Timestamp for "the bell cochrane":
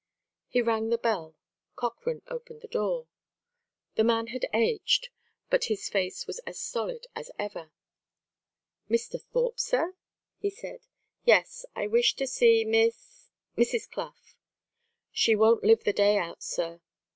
0.89-2.23